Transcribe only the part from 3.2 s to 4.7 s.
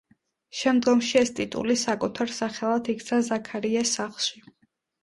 ზაქარიას სახლში.